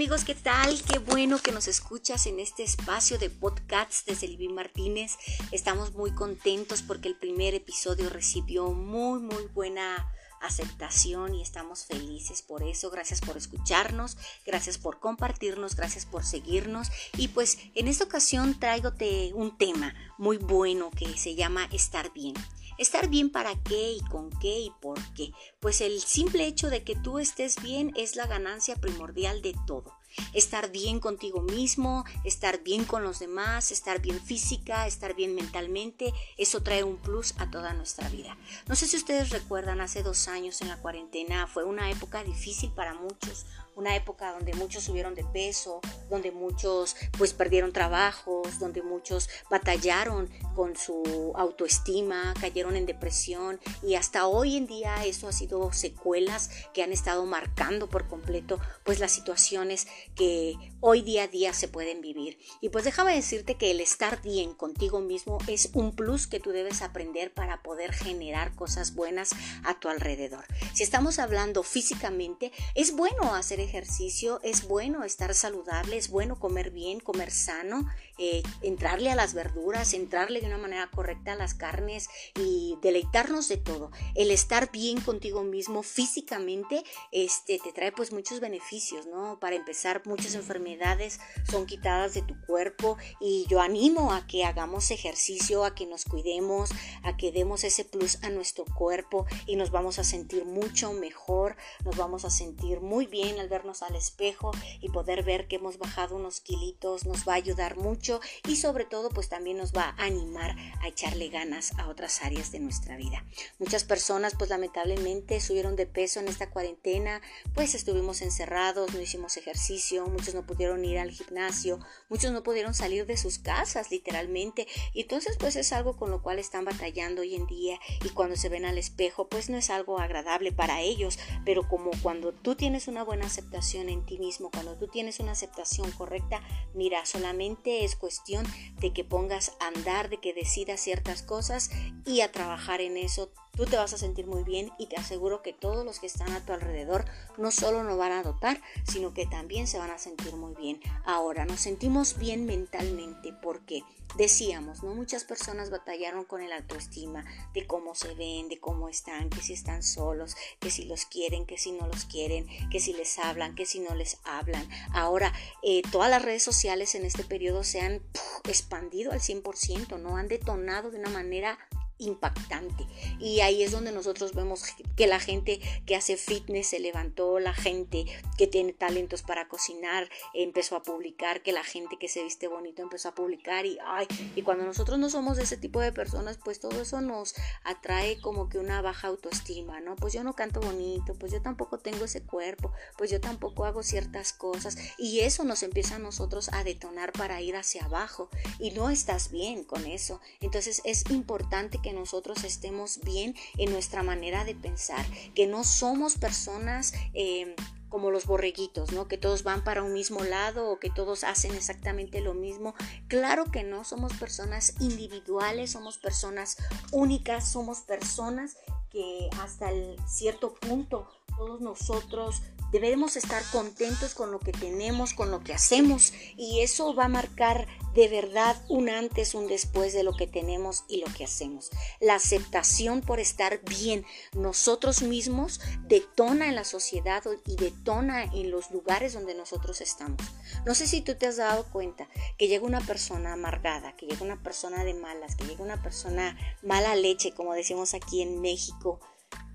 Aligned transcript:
amigos, 0.00 0.24
¿qué 0.24 0.34
tal? 0.34 0.82
Qué 0.84 0.98
bueno 0.98 1.36
que 1.40 1.52
nos 1.52 1.68
escuchas 1.68 2.24
en 2.24 2.40
este 2.40 2.62
espacio 2.62 3.18
de 3.18 3.28
podcasts 3.28 4.06
de 4.06 4.14
Silvi 4.14 4.48
Martínez. 4.48 5.18
Estamos 5.52 5.92
muy 5.92 6.10
contentos 6.14 6.80
porque 6.80 7.06
el 7.06 7.16
primer 7.16 7.54
episodio 7.54 8.08
recibió 8.08 8.70
muy, 8.70 9.20
muy 9.20 9.44
buena 9.52 10.10
aceptación 10.40 11.34
y 11.34 11.42
estamos 11.42 11.84
felices 11.84 12.40
por 12.40 12.62
eso. 12.62 12.90
Gracias 12.90 13.20
por 13.20 13.36
escucharnos, 13.36 14.16
gracias 14.46 14.78
por 14.78 15.00
compartirnos, 15.00 15.76
gracias 15.76 16.06
por 16.06 16.24
seguirnos. 16.24 16.88
Y 17.18 17.28
pues 17.28 17.58
en 17.74 17.86
esta 17.86 18.04
ocasión 18.04 18.58
traigote 18.58 19.32
un 19.34 19.58
tema 19.58 19.94
muy 20.16 20.38
bueno 20.38 20.90
que 20.90 21.18
se 21.18 21.34
llama 21.34 21.68
estar 21.72 22.10
bien. 22.14 22.34
Estar 22.78 23.08
bien 23.08 23.30
para 23.30 23.54
qué 23.62 23.92
y 23.92 24.00
con 24.00 24.30
qué 24.40 24.60
y 24.60 24.72
por 24.80 24.98
qué. 25.12 25.32
Pues 25.60 25.82
el 25.82 26.00
simple 26.00 26.46
hecho 26.46 26.70
de 26.70 26.82
que 26.82 26.96
tú 26.96 27.18
estés 27.18 27.60
bien 27.62 27.92
es 27.94 28.16
la 28.16 28.26
ganancia 28.26 28.76
primordial 28.76 29.42
de 29.42 29.54
todo 29.66 29.99
estar 30.34 30.70
bien 30.70 31.00
contigo 31.00 31.42
mismo, 31.42 32.04
estar 32.24 32.62
bien 32.62 32.84
con 32.84 33.02
los 33.02 33.18
demás, 33.18 33.70
estar 33.70 34.00
bien 34.00 34.20
física, 34.20 34.86
estar 34.86 35.14
bien 35.14 35.34
mentalmente, 35.34 36.12
eso 36.36 36.62
trae 36.62 36.84
un 36.84 36.96
plus 36.96 37.34
a 37.38 37.50
toda 37.50 37.72
nuestra 37.74 38.08
vida. 38.08 38.36
No 38.66 38.76
sé 38.76 38.86
si 38.86 38.96
ustedes 38.96 39.30
recuerdan, 39.30 39.80
hace 39.80 40.02
dos 40.02 40.28
años 40.28 40.60
en 40.62 40.68
la 40.68 40.76
cuarentena 40.76 41.46
fue 41.46 41.64
una 41.64 41.90
época 41.90 42.24
difícil 42.24 42.70
para 42.72 42.94
muchos, 42.94 43.46
una 43.76 43.96
época 43.96 44.32
donde 44.32 44.52
muchos 44.54 44.84
subieron 44.84 45.14
de 45.14 45.24
peso, 45.24 45.80
donde 46.08 46.30
muchos 46.30 46.96
pues 47.16 47.32
perdieron 47.32 47.72
trabajos, 47.72 48.58
donde 48.58 48.82
muchos 48.82 49.28
batallaron 49.48 50.28
con 50.54 50.76
su 50.76 51.32
autoestima, 51.36 52.34
cayeron 52.40 52.76
en 52.76 52.86
depresión 52.86 53.58
y 53.82 53.94
hasta 53.94 54.26
hoy 54.26 54.56
en 54.56 54.66
día 54.66 55.04
eso 55.06 55.28
ha 55.28 55.32
sido 55.32 55.72
secuelas 55.72 56.50
que 56.74 56.82
han 56.82 56.92
estado 56.92 57.24
marcando 57.26 57.88
por 57.88 58.06
completo 58.06 58.58
pues 58.84 59.00
las 59.00 59.12
situaciones 59.12 59.86
que 60.14 60.54
hoy 60.80 61.02
día 61.02 61.24
a 61.24 61.28
día 61.28 61.52
se 61.52 61.68
pueden 61.68 62.00
vivir. 62.00 62.38
Y 62.60 62.70
pues 62.70 62.84
déjame 62.84 63.14
decirte 63.14 63.56
que 63.56 63.70
el 63.70 63.80
estar 63.80 64.22
bien 64.22 64.54
contigo 64.54 65.00
mismo 65.00 65.38
es 65.46 65.70
un 65.74 65.94
plus 65.94 66.26
que 66.26 66.40
tú 66.40 66.50
debes 66.50 66.82
aprender 66.82 67.32
para 67.32 67.62
poder 67.62 67.92
generar 67.92 68.54
cosas 68.54 68.94
buenas 68.94 69.30
a 69.64 69.78
tu 69.78 69.88
alrededor. 69.88 70.44
Si 70.74 70.82
estamos 70.82 71.18
hablando 71.18 71.62
físicamente, 71.62 72.52
es 72.74 72.94
bueno 72.94 73.34
hacer 73.34 73.60
ejercicio, 73.60 74.40
es 74.42 74.66
bueno 74.66 75.04
estar 75.04 75.34
saludable, 75.34 75.96
es 75.96 76.10
bueno 76.10 76.38
comer 76.38 76.70
bien, 76.70 77.00
comer 77.00 77.30
sano, 77.30 77.86
eh, 78.22 78.42
entrarle 78.60 79.10
a 79.10 79.14
las 79.14 79.32
verduras, 79.32 79.94
entrarle 79.94 80.42
de 80.42 80.46
una 80.46 80.58
manera 80.58 80.90
correcta 80.90 81.32
a 81.32 81.36
las 81.36 81.54
carnes 81.54 82.10
y 82.38 82.76
deleitarnos 82.82 83.48
de 83.48 83.56
todo. 83.56 83.90
El 84.14 84.30
estar 84.30 84.70
bien 84.70 85.00
contigo 85.00 85.42
mismo 85.42 85.82
físicamente 85.82 86.84
este, 87.12 87.58
te 87.58 87.72
trae 87.72 87.92
pues 87.92 88.12
muchos 88.12 88.40
beneficios, 88.40 89.06
¿no? 89.06 89.40
Para 89.40 89.56
empezar, 89.56 90.02
muchas 90.04 90.34
enfermedades 90.34 91.18
son 91.50 91.64
quitadas 91.64 92.12
de 92.12 92.20
tu 92.20 92.38
cuerpo 92.42 92.98
y 93.20 93.46
yo 93.48 93.62
animo 93.62 94.12
a 94.12 94.26
que 94.26 94.44
hagamos 94.44 94.90
ejercicio, 94.90 95.64
a 95.64 95.74
que 95.74 95.86
nos 95.86 96.04
cuidemos, 96.04 96.70
a 97.02 97.16
que 97.16 97.32
demos 97.32 97.64
ese 97.64 97.86
plus 97.86 98.22
a 98.22 98.28
nuestro 98.28 98.66
cuerpo 98.66 99.24
y 99.46 99.56
nos 99.56 99.70
vamos 99.70 99.98
a 99.98 100.04
sentir 100.04 100.44
mucho 100.44 100.92
mejor, 100.92 101.56
nos 101.86 101.96
vamos 101.96 102.26
a 102.26 102.30
sentir 102.30 102.80
muy 102.80 103.06
bien 103.06 103.40
al 103.40 103.48
vernos 103.48 103.82
al 103.82 103.96
espejo 103.96 104.50
y 104.82 104.90
poder 104.90 105.22
ver 105.22 105.48
que 105.48 105.56
hemos 105.56 105.78
bajado 105.78 106.16
unos 106.16 106.40
kilitos 106.40 107.06
nos 107.06 107.26
va 107.26 107.32
a 107.32 107.36
ayudar 107.36 107.76
mucho 107.76 108.09
y 108.48 108.56
sobre 108.56 108.86
todo 108.86 109.10
pues 109.10 109.28
también 109.28 109.58
nos 109.58 109.72
va 109.72 109.94
a 109.96 110.04
animar 110.04 110.56
a 110.80 110.88
echarle 110.88 111.28
ganas 111.28 111.72
a 111.78 111.88
otras 111.88 112.22
áreas 112.22 112.50
de 112.50 112.58
nuestra 112.58 112.96
vida. 112.96 113.24
Muchas 113.58 113.84
personas 113.84 114.34
pues 114.36 114.50
lamentablemente 114.50 115.40
subieron 115.40 115.76
de 115.76 115.86
peso 115.86 116.18
en 116.18 116.28
esta 116.28 116.50
cuarentena, 116.50 117.20
pues 117.54 117.74
estuvimos 117.74 118.22
encerrados, 118.22 118.92
no 118.94 119.00
hicimos 119.00 119.36
ejercicio, 119.36 120.06
muchos 120.06 120.34
no 120.34 120.46
pudieron 120.46 120.84
ir 120.84 120.98
al 120.98 121.10
gimnasio, 121.10 121.78
muchos 122.08 122.32
no 122.32 122.42
pudieron 122.42 122.74
salir 122.74 123.06
de 123.06 123.16
sus 123.16 123.38
casas 123.38 123.90
literalmente 123.90 124.66
y 124.92 125.02
entonces 125.02 125.36
pues 125.38 125.56
es 125.56 125.72
algo 125.72 125.96
con 125.96 126.10
lo 126.10 126.22
cual 126.22 126.38
están 126.38 126.64
batallando 126.64 127.22
hoy 127.22 127.34
en 127.34 127.46
día 127.46 127.78
y 128.04 128.08
cuando 128.08 128.36
se 128.36 128.48
ven 128.48 128.64
al 128.64 128.78
espejo 128.78 129.28
pues 129.28 129.50
no 129.50 129.58
es 129.58 129.70
algo 129.70 129.98
agradable 129.98 130.52
para 130.52 130.80
ellos, 130.80 131.18
pero 131.44 131.68
como 131.68 131.90
cuando 132.02 132.32
tú 132.32 132.54
tienes 132.54 132.88
una 132.88 133.04
buena 133.04 133.26
aceptación 133.26 133.88
en 133.88 134.04
ti 134.06 134.18
mismo, 134.18 134.50
cuando 134.50 134.76
tú 134.76 134.88
tienes 134.88 135.20
una 135.20 135.32
aceptación 135.32 135.90
correcta, 135.92 136.42
mira, 136.74 137.04
solamente 137.06 137.84
es 137.84 137.96
cuestión 138.00 138.44
de 138.80 138.92
que 138.92 139.04
pongas 139.04 139.52
a 139.60 139.68
andar, 139.68 140.08
de 140.10 140.18
que 140.18 140.34
decidas 140.34 140.80
ciertas 140.80 141.22
cosas 141.22 141.70
y 142.04 142.22
a 142.22 142.32
trabajar 142.32 142.80
en 142.80 142.96
eso 142.96 143.30
tú 143.56 143.66
te 143.66 143.76
vas 143.76 143.92
a 143.92 143.98
sentir 143.98 144.26
muy 144.26 144.42
bien 144.42 144.70
y 144.78 144.86
te 144.86 144.96
aseguro 144.96 145.42
que 145.42 145.52
todos 145.52 145.84
los 145.84 145.98
que 145.98 146.06
están 146.06 146.32
a 146.32 146.44
tu 146.44 146.52
alrededor 146.52 147.04
no 147.38 147.50
solo 147.50 147.84
nos 147.84 147.98
van 147.98 148.12
a 148.12 148.22
dotar, 148.22 148.60
sino 148.84 149.14
que 149.14 149.26
también 149.26 149.66
se 149.66 149.78
van 149.78 149.90
a 149.90 149.98
sentir 149.98 150.34
muy 150.34 150.54
bien. 150.54 150.80
Ahora, 151.04 151.44
nos 151.44 151.60
sentimos 151.60 152.18
bien 152.18 152.46
mentalmente 152.46 153.32
porque 153.42 153.82
decíamos, 154.16 154.82
¿no? 154.82 154.94
Muchas 154.94 155.24
personas 155.24 155.70
batallaron 155.70 156.24
con 156.24 156.42
el 156.42 156.52
autoestima 156.52 157.24
de 157.54 157.66
cómo 157.66 157.94
se 157.94 158.14
ven, 158.14 158.48
de 158.48 158.58
cómo 158.58 158.88
están, 158.88 159.30
que 159.30 159.40
si 159.40 159.52
están 159.52 159.82
solos, 159.82 160.36
que 160.58 160.70
si 160.70 160.84
los 160.84 161.04
quieren, 161.06 161.46
que 161.46 161.58
si 161.58 161.72
no 161.72 161.86
los 161.86 162.04
quieren, 162.04 162.46
que 162.70 162.80
si 162.80 162.92
les 162.92 163.18
hablan, 163.18 163.54
que 163.54 163.66
si 163.66 163.80
no 163.80 163.94
les 163.94 164.18
hablan. 164.24 164.68
Ahora, 164.92 165.32
eh, 165.62 165.82
todas 165.92 166.10
las 166.10 166.22
redes 166.22 166.42
sociales 166.42 166.94
en 166.94 167.04
este 167.04 167.24
periodo 167.24 167.64
se 167.64 167.80
han 167.80 168.02
expandido 168.48 169.12
al 169.12 169.20
100%, 169.20 169.98
¿no? 169.98 170.16
Han 170.16 170.28
detonado 170.28 170.90
de 170.90 170.98
una 170.98 171.10
manera 171.10 171.58
impactante. 172.00 172.86
Y 173.18 173.40
ahí 173.40 173.62
es 173.62 173.70
donde 173.70 173.92
nosotros 173.92 174.34
vemos 174.34 174.64
que 174.96 175.06
la 175.06 175.20
gente 175.20 175.60
que 175.86 175.96
hace 175.96 176.16
fitness 176.16 176.68
se 176.68 176.80
levantó, 176.80 177.38
la 177.38 177.54
gente 177.54 178.06
que 178.36 178.46
tiene 178.46 178.72
talentos 178.72 179.22
para 179.22 179.48
cocinar 179.48 180.08
empezó 180.34 180.76
a 180.76 180.82
publicar, 180.82 181.42
que 181.42 181.52
la 181.52 181.64
gente 181.64 181.96
que 181.98 182.08
se 182.08 182.22
viste 182.22 182.48
bonito 182.48 182.82
empezó 182.82 183.10
a 183.10 183.14
publicar 183.14 183.66
y 183.66 183.78
ay, 183.86 184.06
y 184.34 184.42
cuando 184.42 184.64
nosotros 184.64 184.98
no 184.98 185.10
somos 185.10 185.38
ese 185.38 185.56
tipo 185.56 185.80
de 185.80 185.92
personas, 185.92 186.38
pues 186.42 186.60
todo 186.60 186.80
eso 186.80 187.00
nos 187.00 187.34
atrae 187.64 188.20
como 188.20 188.48
que 188.48 188.58
una 188.58 188.82
baja 188.82 189.08
autoestima, 189.08 189.80
¿no? 189.80 189.96
Pues 189.96 190.12
yo 190.12 190.24
no 190.24 190.34
canto 190.34 190.60
bonito, 190.60 191.14
pues 191.14 191.32
yo 191.32 191.42
tampoco 191.42 191.78
tengo 191.78 192.04
ese 192.04 192.22
cuerpo, 192.22 192.72
pues 192.96 193.10
yo 193.10 193.20
tampoco 193.20 193.64
hago 193.64 193.82
ciertas 193.82 194.32
cosas 194.32 194.76
y 194.98 195.20
eso 195.20 195.44
nos 195.44 195.62
empieza 195.62 195.96
a 195.96 195.98
nosotros 195.98 196.50
a 196.52 196.64
detonar 196.64 197.12
para 197.12 197.40
ir 197.40 197.56
hacia 197.56 197.84
abajo 197.84 198.28
y 198.58 198.70
no 198.70 198.90
estás 198.90 199.30
bien 199.30 199.64
con 199.64 199.86
eso. 199.86 200.20
Entonces 200.40 200.80
es 200.84 201.08
importante 201.10 201.78
que 201.82 201.89
nosotros 201.92 202.44
estemos 202.44 203.00
bien 203.00 203.34
en 203.58 203.72
nuestra 203.72 204.02
manera 204.02 204.44
de 204.44 204.54
pensar, 204.54 205.04
que 205.34 205.46
no 205.46 205.64
somos 205.64 206.16
personas 206.16 206.92
eh, 207.14 207.54
como 207.90 208.10
los 208.10 208.24
borreguitos, 208.24 208.92
¿no? 208.92 209.08
Que 209.08 209.18
todos 209.18 209.42
van 209.42 209.64
para 209.64 209.82
un 209.82 209.92
mismo 209.92 210.22
lado 210.22 210.70
o 210.70 210.78
que 210.78 210.90
todos 210.90 211.24
hacen 211.24 211.54
exactamente 211.54 212.20
lo 212.20 212.34
mismo. 212.34 212.74
Claro 213.08 213.44
que 213.46 213.64
no, 213.64 213.84
somos 213.84 214.14
personas 214.14 214.74
individuales, 214.80 215.72
somos 215.72 215.98
personas 215.98 216.56
únicas, 216.92 217.50
somos 217.50 217.80
personas 217.80 218.56
que 218.90 219.28
hasta 219.40 219.70
el 219.70 219.96
cierto 220.06 220.54
punto 220.54 221.08
todos 221.36 221.60
nosotros 221.60 222.42
Debemos 222.72 223.16
estar 223.16 223.42
contentos 223.50 224.14
con 224.14 224.30
lo 224.30 224.38
que 224.38 224.52
tenemos, 224.52 225.14
con 225.14 225.30
lo 225.30 225.40
que 225.40 225.52
hacemos 225.52 226.12
y 226.36 226.60
eso 226.60 226.94
va 226.94 227.04
a 227.06 227.08
marcar 227.08 227.66
de 227.94 228.08
verdad 228.08 228.56
un 228.68 228.88
antes, 228.88 229.34
un 229.34 229.48
después 229.48 229.92
de 229.92 230.04
lo 230.04 230.14
que 230.14 230.26
tenemos 230.26 230.84
y 230.88 231.00
lo 231.00 231.12
que 231.12 231.24
hacemos. 231.24 231.70
La 232.00 232.14
aceptación 232.14 233.00
por 233.00 233.18
estar 233.18 233.60
bien 233.64 234.04
nosotros 234.32 235.02
mismos 235.02 235.60
detona 235.88 236.48
en 236.48 236.54
la 236.54 236.64
sociedad 236.64 237.22
y 237.46 237.56
detona 237.56 238.24
en 238.24 238.50
los 238.50 238.70
lugares 238.70 239.14
donde 239.14 239.34
nosotros 239.34 239.80
estamos. 239.80 240.20
No 240.64 240.74
sé 240.74 240.86
si 240.86 241.00
tú 241.00 241.16
te 241.16 241.26
has 241.26 241.36
dado 241.36 241.64
cuenta 241.70 242.08
que 242.38 242.48
llega 242.48 242.64
una 242.64 242.80
persona 242.80 243.32
amargada, 243.32 243.96
que 243.96 244.06
llega 244.06 244.24
una 244.24 244.42
persona 244.42 244.84
de 244.84 244.94
malas, 244.94 245.34
que 245.36 245.44
llega 245.44 245.62
una 245.62 245.82
persona 245.82 246.36
mala 246.62 246.94
leche, 246.94 247.32
como 247.32 247.54
decimos 247.54 247.94
aquí 247.94 248.22
en 248.22 248.40
México. 248.40 249.00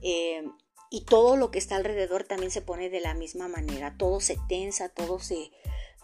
Eh, 0.02 0.44
y 0.96 1.02
todo 1.02 1.36
lo 1.36 1.52
que 1.52 1.60
está 1.60 1.76
alrededor 1.76 2.24
también 2.24 2.52
se 2.52 2.62
pone 2.62 2.90
de 2.90 3.02
la 3.02 3.14
misma 3.14 3.50
manera, 3.50 3.98
todo 3.98 4.22
se 4.22 4.38
tensa, 4.48 4.88
todo 4.88 5.20
se, 5.20 5.52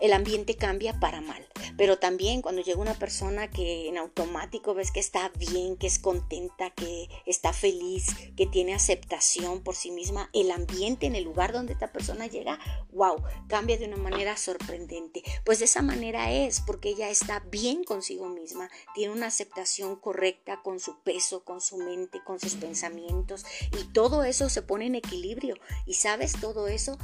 el 0.01 0.13
ambiente 0.13 0.55
cambia 0.55 0.99
para 0.99 1.21
mal. 1.21 1.47
Pero 1.77 1.99
también 1.99 2.41
cuando 2.41 2.61
llega 2.61 2.81
una 2.81 2.97
persona 2.97 3.49
que 3.49 3.87
en 3.87 3.97
automático 3.97 4.73
ves 4.73 4.91
que 4.91 4.99
está 4.99 5.29
bien, 5.37 5.77
que 5.77 5.87
es 5.87 5.99
contenta, 5.99 6.71
que 6.71 7.07
está 7.25 7.53
feliz, 7.53 8.07
que 8.35 8.47
tiene 8.47 8.73
aceptación 8.73 9.63
por 9.63 9.75
sí 9.75 9.91
misma, 9.91 10.29
el 10.33 10.51
ambiente 10.51 11.05
en 11.05 11.15
el 11.15 11.23
lugar 11.23 11.53
donde 11.53 11.73
esta 11.73 11.91
persona 11.91 12.27
llega, 12.27 12.59
wow, 12.91 13.23
cambia 13.47 13.77
de 13.77 13.85
una 13.85 13.97
manera 13.97 14.35
sorprendente. 14.37 15.23
Pues 15.45 15.59
de 15.59 15.65
esa 15.65 15.81
manera 15.81 16.31
es, 16.31 16.59
porque 16.61 16.89
ella 16.89 17.09
está 17.09 17.39
bien 17.51 17.83
consigo 17.83 18.27
misma, 18.27 18.69
tiene 18.95 19.13
una 19.13 19.27
aceptación 19.27 19.95
correcta 19.95 20.61
con 20.63 20.79
su 20.79 20.99
peso, 21.03 21.43
con 21.43 21.61
su 21.61 21.77
mente, 21.77 22.21
con 22.25 22.39
sus 22.39 22.55
pensamientos 22.55 23.45
y 23.79 23.83
todo 23.93 24.23
eso 24.23 24.49
se 24.49 24.63
pone 24.63 24.87
en 24.87 24.95
equilibrio 24.95 25.55
y 25.85 25.93
sabes, 25.93 26.33
todo 26.41 26.67
eso 26.67 26.97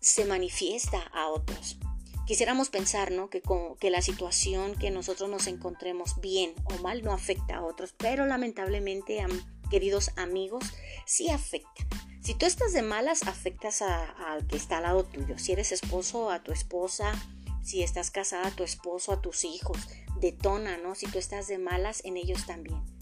se 0.00 0.24
manifiesta 0.24 1.00
a 1.12 1.28
otros. 1.28 1.78
Quisiéramos 2.26 2.70
pensar 2.70 3.10
¿no? 3.10 3.28
que, 3.28 3.42
que 3.78 3.90
la 3.90 4.00
situación 4.00 4.76
que 4.76 4.90
nosotros 4.90 5.28
nos 5.28 5.46
encontremos 5.46 6.20
bien 6.20 6.54
o 6.64 6.82
mal 6.82 7.02
no 7.02 7.12
afecta 7.12 7.56
a 7.56 7.64
otros, 7.64 7.94
pero 7.98 8.24
lamentablemente, 8.24 9.24
queridos 9.70 10.10
amigos, 10.16 10.64
sí 11.04 11.28
afecta 11.30 11.86
Si 12.22 12.34
tú 12.34 12.46
estás 12.46 12.72
de 12.72 12.82
malas, 12.82 13.24
afectas 13.24 13.82
al 13.82 14.46
que 14.46 14.56
está 14.56 14.78
al 14.78 14.84
lado 14.84 15.04
tuyo. 15.04 15.38
Si 15.38 15.52
eres 15.52 15.72
esposo, 15.72 16.30
a 16.30 16.42
tu 16.42 16.52
esposa, 16.52 17.12
si 17.62 17.82
estás 17.82 18.10
casada, 18.10 18.48
a 18.48 18.56
tu 18.56 18.62
esposo, 18.62 19.12
a 19.12 19.20
tus 19.20 19.44
hijos. 19.44 19.76
Detona, 20.20 20.78
¿no? 20.78 20.94
Si 20.94 21.06
tú 21.06 21.18
estás 21.18 21.48
de 21.48 21.58
malas, 21.58 22.02
en 22.04 22.16
ellos 22.16 22.46
también 22.46 22.93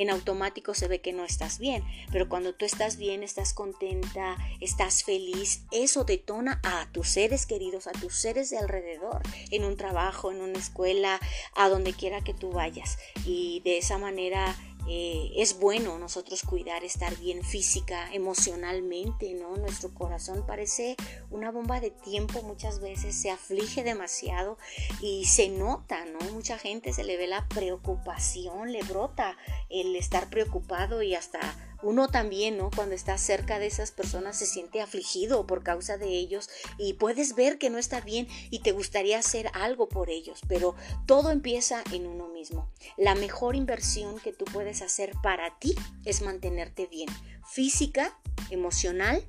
en 0.00 0.08
automático 0.08 0.72
se 0.72 0.88
ve 0.88 1.02
que 1.02 1.12
no 1.12 1.24
estás 1.24 1.58
bien. 1.58 1.84
Pero 2.10 2.28
cuando 2.28 2.54
tú 2.54 2.64
estás 2.64 2.96
bien, 2.96 3.22
estás 3.22 3.52
contenta, 3.52 4.38
estás 4.58 5.04
feliz, 5.04 5.64
eso 5.70 6.04
detona 6.04 6.58
a 6.64 6.88
tus 6.90 7.10
seres 7.10 7.44
queridos, 7.44 7.86
a 7.86 7.92
tus 7.92 8.14
seres 8.14 8.48
de 8.48 8.56
alrededor, 8.56 9.20
en 9.50 9.64
un 9.64 9.76
trabajo, 9.76 10.32
en 10.32 10.40
una 10.40 10.58
escuela, 10.58 11.20
a 11.54 11.68
donde 11.68 11.92
quiera 11.92 12.22
que 12.22 12.32
tú 12.32 12.50
vayas. 12.50 12.98
Y 13.26 13.60
de 13.60 13.76
esa 13.76 13.98
manera 13.98 14.56
eh, 14.88 15.32
es 15.36 15.58
bueno 15.58 15.98
nosotros 15.98 16.42
cuidar, 16.42 16.84
estar 16.84 17.16
bien 17.18 17.42
física, 17.44 18.12
emocionalmente, 18.12 19.34
¿no? 19.34 19.56
Nuestro 19.56 19.92
corazón 19.94 20.44
parece 20.46 20.96
una 21.30 21.50
bomba 21.50 21.80
de 21.80 21.90
tiempo 21.90 22.42
muchas 22.42 22.80
veces, 22.80 23.14
se 23.14 23.30
aflige 23.30 23.82
demasiado 23.84 24.58
y 25.00 25.24
se 25.26 25.48
nota, 25.48 26.04
¿no? 26.06 26.18
Mucha 26.32 26.58
gente 26.58 26.92
se 26.92 27.04
le 27.04 27.16
ve 27.16 27.26
la 27.26 27.46
preocupación, 27.48 28.72
le 28.72 28.82
brota 28.82 29.36
el 29.68 29.96
estar 29.96 30.28
preocupado 30.30 31.02
y 31.02 31.14
hasta 31.14 31.40
uno 31.82 32.08
también, 32.08 32.56
¿no? 32.56 32.70
Cuando 32.74 32.94
está 32.94 33.16
cerca 33.18 33.58
de 33.58 33.66
esas 33.66 33.90
personas 33.90 34.38
se 34.38 34.46
siente 34.46 34.80
afligido 34.80 35.46
por 35.46 35.62
causa 35.62 35.96
de 35.96 36.08
ellos 36.08 36.48
y 36.78 36.94
puedes 36.94 37.34
ver 37.34 37.58
que 37.58 37.70
no 37.70 37.78
está 37.78 38.00
bien 38.00 38.28
y 38.50 38.60
te 38.60 38.72
gustaría 38.72 39.18
hacer 39.18 39.50
algo 39.54 39.88
por 39.88 40.10
ellos, 40.10 40.40
pero 40.48 40.74
todo 41.06 41.30
empieza 41.30 41.82
en 41.92 42.06
uno 42.06 42.28
mismo. 42.28 42.70
La 42.96 43.14
mejor 43.14 43.56
inversión 43.56 44.18
que 44.18 44.32
tú 44.32 44.44
puedes 44.46 44.82
hacer 44.82 45.12
para 45.22 45.58
ti 45.58 45.74
es 46.04 46.22
mantenerte 46.22 46.86
bien, 46.86 47.08
física, 47.44 48.18
emocional, 48.50 49.26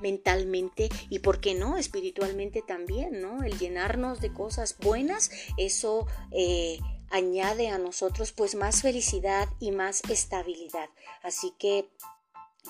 mentalmente 0.00 0.88
y, 1.08 1.20
¿por 1.20 1.40
qué 1.40 1.54
no?, 1.54 1.78
espiritualmente 1.78 2.60
también, 2.60 3.22
¿no? 3.22 3.42
El 3.44 3.58
llenarnos 3.58 4.20
de 4.20 4.32
cosas 4.32 4.76
buenas, 4.78 5.30
eso 5.56 6.06
eh, 6.32 6.78
añade 7.12 7.68
a 7.68 7.78
nosotros 7.78 8.32
pues 8.32 8.54
más 8.54 8.82
felicidad 8.82 9.48
y 9.60 9.70
más 9.70 10.02
estabilidad. 10.08 10.88
Así 11.22 11.54
que 11.58 11.90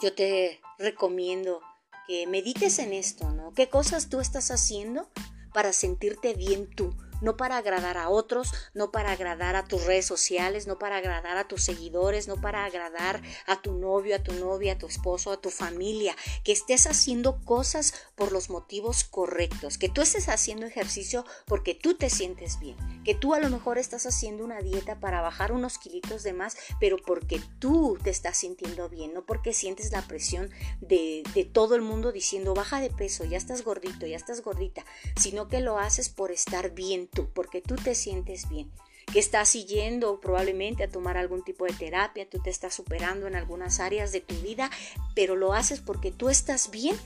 yo 0.02 0.14
te 0.14 0.60
recomiendo 0.78 1.60
que 2.06 2.26
medites 2.26 2.78
en 2.78 2.92
esto, 2.92 3.30
¿no? 3.30 3.54
¿Qué 3.54 3.68
cosas 3.68 4.08
tú 4.08 4.20
estás 4.20 4.50
haciendo 4.50 5.08
para 5.54 5.72
sentirte 5.72 6.34
bien 6.34 6.68
tú? 6.74 6.94
No 7.22 7.36
para 7.36 7.56
agradar 7.56 7.96
a 7.96 8.08
otros, 8.08 8.52
no 8.74 8.90
para 8.90 9.12
agradar 9.12 9.56
a 9.56 9.64
tus 9.64 9.84
redes 9.84 10.06
sociales, 10.06 10.66
no 10.66 10.78
para 10.78 10.96
agradar 10.96 11.36
a 11.36 11.48
tus 11.48 11.62
seguidores, 11.62 12.28
no 12.28 12.40
para 12.40 12.64
agradar 12.64 13.22
a 13.46 13.62
tu 13.62 13.72
novio, 13.72 14.16
a 14.16 14.22
tu 14.22 14.32
novia, 14.34 14.74
a 14.74 14.78
tu 14.78 14.86
esposo, 14.86 15.32
a 15.32 15.40
tu 15.40 15.50
familia, 15.50 16.14
que 16.44 16.52
estés 16.52 16.86
haciendo 16.86 17.40
cosas 17.44 17.94
por 18.16 18.32
los 18.32 18.50
motivos 18.50 19.04
correctos, 19.04 19.78
que 19.78 19.88
tú 19.88 20.02
estés 20.02 20.28
haciendo 20.28 20.66
ejercicio 20.66 21.24
porque 21.46 21.74
tú 21.74 21.94
te 21.94 22.10
sientes 22.10 22.58
bien, 22.58 22.76
que 23.04 23.14
tú 23.14 23.34
a 23.34 23.40
lo 23.40 23.48
mejor 23.48 23.78
estás 23.78 24.06
haciendo 24.06 24.44
una 24.44 24.60
dieta 24.60 25.00
para 25.00 25.20
bajar 25.20 25.52
unos 25.52 25.78
kilitos 25.78 26.22
de 26.22 26.32
más, 26.32 26.56
pero 26.80 26.96
porque 26.98 27.40
tú 27.58 27.98
te 28.02 28.10
estás 28.10 28.36
sintiendo 28.36 28.88
bien, 28.88 29.14
no 29.14 29.24
porque 29.24 29.52
sientes 29.52 29.92
la 29.92 30.02
presión 30.02 30.50
de, 30.80 31.22
de 31.34 31.44
todo 31.44 31.74
el 31.74 31.82
mundo 31.82 32.12
diciendo 32.12 32.54
baja 32.54 32.80
de 32.80 32.90
peso, 32.90 33.24
ya 33.24 33.38
estás 33.38 33.62
gordito, 33.62 34.06
ya 34.06 34.16
estás 34.16 34.42
gordita, 34.42 34.84
sino 35.16 35.48
que 35.48 35.60
lo 35.60 35.78
haces 35.78 36.08
por 36.08 36.30
estar 36.32 36.70
bien 36.70 37.08
tú, 37.12 37.28
porque 37.32 37.60
tú 37.60 37.76
te 37.76 37.94
sientes 37.94 38.48
bien, 38.48 38.70
que 39.12 39.18
estás 39.18 39.48
siguiendo 39.48 40.20
probablemente 40.20 40.84
a 40.84 40.90
tomar 40.90 41.16
algún 41.16 41.44
tipo 41.44 41.64
de 41.64 41.72
terapia, 41.72 42.28
tú 42.28 42.38
te 42.40 42.50
estás 42.50 42.74
superando 42.74 43.26
en 43.26 43.36
algunas 43.36 43.80
áreas 43.80 44.12
de 44.12 44.20
tu 44.20 44.34
vida, 44.36 44.70
pero 45.14 45.36
lo 45.36 45.52
haces 45.52 45.80
porque 45.80 46.10
tú 46.10 46.28
estás 46.28 46.70
bien 46.70 46.96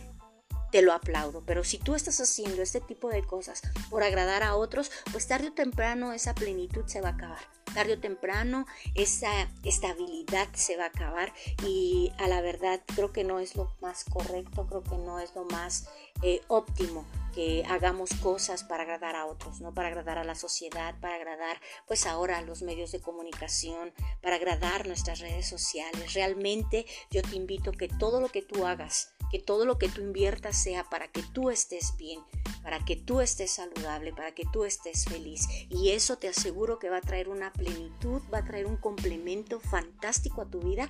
te 0.70 0.82
lo 0.82 0.93
aplaudo. 0.93 1.43
Pero 1.47 1.64
si 1.64 1.79
tú 1.79 1.94
estás 1.94 2.20
haciendo 2.20 2.62
este 2.62 2.81
tipo 2.81 3.08
de 3.08 3.25
cosas 3.25 3.62
por 3.88 4.03
agradar 4.03 4.43
a 4.43 4.56
otros, 4.56 4.91
pues 5.12 5.26
tarde 5.26 5.49
o 5.49 5.53
temprano 5.53 6.12
esa 6.12 6.35
plenitud 6.35 6.85
se 6.87 7.00
va 7.00 7.11
a 7.11 7.12
acabar. 7.12 7.38
Tarde 7.73 7.94
o 7.94 7.99
temprano 7.99 8.67
esa 8.94 9.49
estabilidad 9.62 10.49
se 10.55 10.76
va 10.76 10.85
a 10.85 10.88
acabar 10.88 11.32
y 11.67 12.12
a 12.19 12.29
la 12.29 12.41
verdad 12.41 12.81
creo 12.94 13.12
que 13.12 13.25
no 13.25 13.38
es 13.38 13.55
lo 13.55 13.73
más 13.81 14.05
correcto, 14.05 14.67
creo 14.67 14.82
que 14.82 14.97
no 14.97 15.19
es 15.19 15.35
lo 15.35 15.44
más 15.44 15.88
eh, 16.23 16.41
óptimo 16.49 17.05
que 17.37 17.65
hagamos 17.69 18.09
cosas 18.23 18.65
para 18.65 18.85
agradar 18.85 19.15
a 19.15 19.27
otros, 19.27 19.61
¿no? 19.61 19.75
Para 19.75 19.88
agradar 19.88 20.17
a 20.17 20.25
la 20.25 20.35
sociedad, 20.35 20.99
para 21.00 21.17
agradar 21.17 21.61
pues 21.87 22.06
ahora 22.06 22.38
a 22.38 22.41
los 22.41 22.62
medios 22.62 22.93
de 22.93 23.03
comunicación, 23.03 23.93
para 24.23 24.37
agradar 24.37 24.87
nuestras 24.87 25.19
redes 25.19 25.47
sociales. 25.47 26.15
Realmente 26.15 26.87
yo 27.11 27.21
te 27.21 27.37
invito 27.37 27.73
que 27.73 27.88
todo 27.88 28.23
lo 28.23 28.31
que 28.31 28.41
tú 28.41 28.65
hagas, 28.65 29.12
que 29.31 29.38
todo 29.38 29.67
lo 29.67 29.77
que 29.77 29.91
tú 29.91 30.00
inviertas 30.00 30.56
sea 30.56 30.85
para 30.85 31.09
que 31.09 31.23
tú 31.35 31.50
estés 31.50 31.94
bien, 31.99 32.23
para 32.62 32.83
que 32.87 32.97
tú 32.97 33.21
estés 33.21 33.50
saludable, 33.50 34.15
para 34.15 34.35
que 34.35 34.47
tú 34.50 34.65
estés 34.65 35.05
feliz. 35.05 35.47
Y 35.69 35.91
eso 35.91 36.17
te 36.17 36.29
aseguro 36.29 36.79
que 36.79 36.88
va 36.88 36.97
a 36.97 37.03
traer 37.03 37.29
una 37.29 37.53
plenitud, 37.53 38.23
va 38.33 38.38
a 38.38 38.47
traer 38.47 38.65
un 38.65 38.79
complemento 38.79 39.61
fantástico 39.61 40.41
a 40.41 40.49
tu 40.49 40.61
vida 40.61 40.88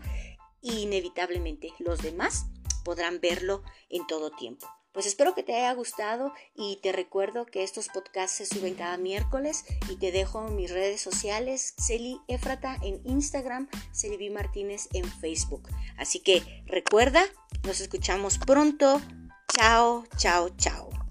y 0.63 0.83
inevitablemente 0.83 1.73
los 1.81 2.03
demás 2.03 2.47
podrán 2.85 3.21
verlo 3.21 3.65
en 3.89 4.07
todo 4.07 4.31
tiempo. 4.31 4.69
Pues 4.97 5.05
espero 5.05 5.35
que 5.35 5.43
te 5.43 5.55
haya 5.55 5.75
gustado 5.75 6.33
y 6.55 6.77
te 6.77 6.91
recuerdo 6.91 7.45
que 7.45 7.63
estos 7.63 7.91
podcasts 7.91 8.39
se 8.39 8.47
suben 8.47 8.73
cada 8.73 8.97
miércoles 8.97 9.67
y 9.91 9.97
te 9.97 10.11
dejo 10.11 10.49
mis 10.49 10.71
redes 10.71 11.03
sociales, 11.03 11.75
Celi 11.77 12.19
Efrata 12.29 12.79
en 12.83 13.03
Instagram, 13.05 13.69
Celi. 13.93 14.31
Martínez 14.31 14.89
en 14.95 15.05
Facebook. 15.05 15.69
Así 15.99 16.21
que 16.21 16.65
recuerda, 16.65 17.23
nos 17.65 17.83
escuchamos 17.83 18.39
pronto. 18.39 19.03
Chao, 19.55 20.05
chao, 20.17 20.49
chao. 20.57 21.06